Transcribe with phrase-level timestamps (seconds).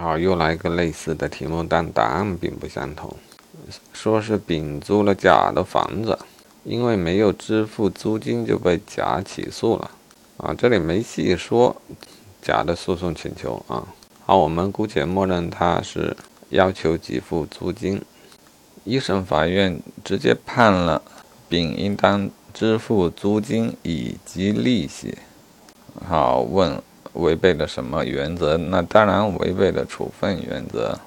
[0.00, 3.16] 好，又来一个类似的题目，但答案并不相同。
[3.92, 6.16] 说是丙租了甲的房子，
[6.62, 9.90] 因为没有支付租金就被甲起诉了。
[10.36, 11.74] 啊，这里没细说
[12.40, 13.88] 甲的诉讼请求啊。
[14.24, 16.16] 好，我们姑且默认他是
[16.50, 18.00] 要求给付租金。
[18.84, 21.02] 一审法院直接判了
[21.48, 25.18] 丙应当支付租金以及利息。
[26.06, 26.80] 好，问
[27.18, 28.56] 违背了什么原则？
[28.56, 30.98] 那当然违背了处分原则。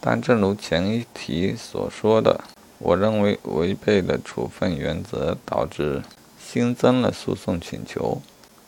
[0.00, 2.40] 但正如前一题所说的，
[2.78, 6.02] 我认为违背了处分原则，导致
[6.38, 8.20] 新增了诉讼请求。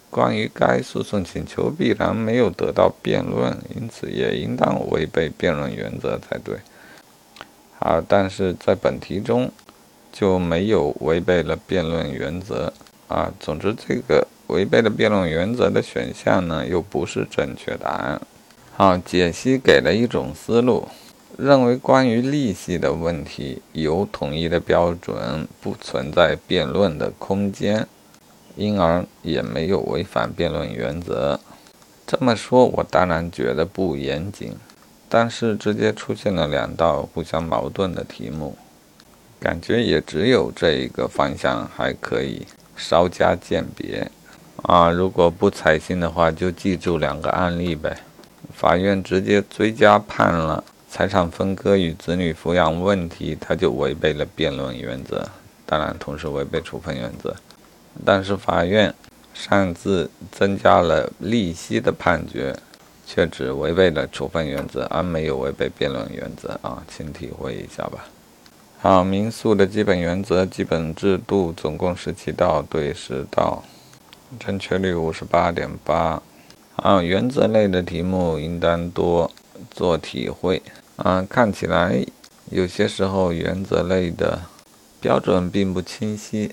[0.08, 6.56] 关于该诉讼请求必然没有得到辩论，因此也应当违背辩论原则才对。
[7.80, 9.50] 好，但是在本题中
[10.12, 12.72] 就没有违背了辩论原则
[13.08, 13.32] 啊。
[13.40, 18.20] 总之，这个违背了辩论原则的选项呢，又不是正确答案。
[18.76, 20.88] 好，解析给了一种思路，
[21.36, 27.86] 认为关于利息的问题有统一的标准，不存在辩论的空间。
[28.56, 31.40] 因而也没有违反辩论原则。
[32.06, 34.52] 这么说，我当然觉得不严谨，
[35.08, 38.56] 但是直接出现了两道互相矛盾的题目，
[39.40, 42.46] 感觉也只有这一个方向还可以
[42.76, 44.08] 稍加鉴别。
[44.64, 47.98] 啊，如果不采信的话，就记住两个案例呗。
[48.54, 55.28] 法院直接追加判了财产分割与子女抚养问题，他就违背了辩论原则，
[55.66, 57.34] 当然同时违背处分原则。
[58.06, 58.94] 但是法院
[59.34, 62.56] 擅自增加了利息的判决，
[63.06, 68.06] 却只违背了处分原则，而没有违背辩论原则啊，请体会一下吧。
[68.80, 73.62] 好，民诉的基本原则、基本制度，总共十七道对十道，
[74.38, 76.22] 正确率五十八点八。
[76.76, 79.30] 啊，原则类的题目应当多
[79.70, 80.60] 做体会
[80.96, 81.24] 啊。
[81.28, 82.04] 看起来
[82.50, 84.42] 有些时候原则类的
[85.00, 86.52] 标准并不清晰。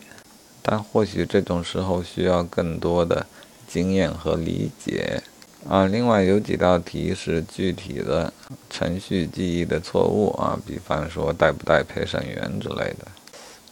[0.64, 3.26] 但或许这种时候需要更多的
[3.68, 5.24] 经验和理解
[5.68, 5.88] 啊。
[5.88, 8.32] 另外有几道题是具体的
[8.70, 13.08] 程序记忆的错误啊，比方说带不带陪审员之类的，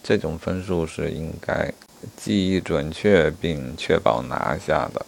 [0.02, 1.72] 这种分数是应该
[2.16, 5.06] 记忆准确并确保拿下的。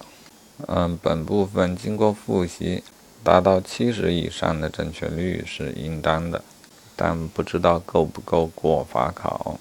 [0.67, 2.83] 嗯，本部分经过复习
[3.23, 6.43] 达到七十以上的正确率是应当的，
[6.95, 9.59] 但不知道够不够过法考。